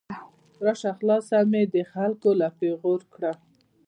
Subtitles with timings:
[0.65, 3.31] راشه خلاصه مې د خلګو له پیغور کړه